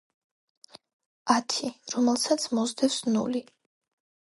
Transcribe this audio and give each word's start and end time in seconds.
ათი, 1.33 1.69
რომელსაც 1.95 2.49
მოსდევს 2.61 2.99
ნული. 3.13 3.45